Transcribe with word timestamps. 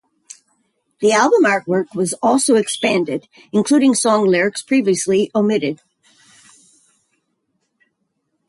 The 0.99 1.11
album 1.11 1.43
artwork 1.43 1.93
was 1.93 2.13
also 2.23 2.55
expanded, 2.55 3.27
including 3.53 3.93
song 3.93 4.25
lyrics 4.25 4.63
previously 4.63 5.29
omitted. 5.35 5.79